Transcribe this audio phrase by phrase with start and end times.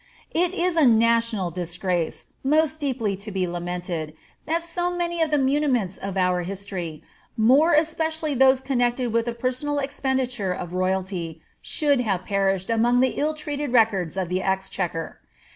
[0.31, 4.15] It is a national disgrace, most deeply to be lamented,
[4.47, 7.03] that so many of the muniments of our history,
[7.37, 13.09] more especially those connected with the personal expenditure of royalty, should have perished among the
[13.15, 15.19] il]*treated records of the Exchequer.